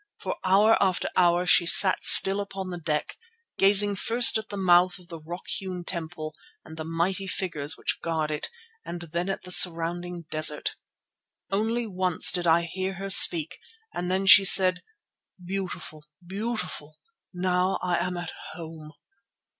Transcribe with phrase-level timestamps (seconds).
[0.17, 3.17] For hour after hour she sat still upon the deck,
[3.59, 6.33] gazing first at the mouth of the rock hewn temple
[6.65, 8.49] and the mighty figures which guard it
[8.83, 10.73] and then at the surrounding desert.
[11.51, 13.59] Only once did I hear her speak
[13.93, 14.81] and then she said,
[15.39, 16.97] 'Beautiful, beautiful!
[17.31, 18.93] Now I am at home.